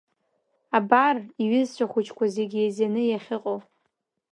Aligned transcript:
Абар 0.77 1.17
иҩызцәа 1.43 1.85
хәыҷқәа 1.91 2.25
зегьы 2.35 2.59
еизаны 2.63 3.01
иахьыҟоу. 3.05 3.59